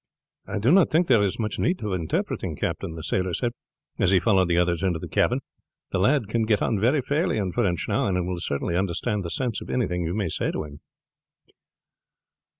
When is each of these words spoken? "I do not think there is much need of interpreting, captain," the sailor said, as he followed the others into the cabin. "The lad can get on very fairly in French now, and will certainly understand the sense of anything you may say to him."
"I 0.47 0.57
do 0.57 0.71
not 0.71 0.89
think 0.89 1.05
there 1.05 1.21
is 1.21 1.37
much 1.37 1.59
need 1.59 1.83
of 1.83 1.93
interpreting, 1.93 2.55
captain," 2.55 2.95
the 2.95 3.03
sailor 3.03 3.35
said, 3.35 3.51
as 3.99 4.09
he 4.09 4.19
followed 4.19 4.47
the 4.47 4.57
others 4.57 4.81
into 4.81 4.97
the 4.97 5.07
cabin. 5.07 5.41
"The 5.91 5.99
lad 5.99 6.27
can 6.27 6.41
get 6.47 6.59
on 6.59 6.79
very 6.79 7.01
fairly 7.03 7.37
in 7.37 7.51
French 7.51 7.85
now, 7.87 8.07
and 8.07 8.27
will 8.27 8.39
certainly 8.39 8.75
understand 8.75 9.23
the 9.23 9.29
sense 9.29 9.61
of 9.61 9.69
anything 9.69 10.01
you 10.03 10.15
may 10.15 10.29
say 10.29 10.49
to 10.49 10.63
him." 10.63 10.79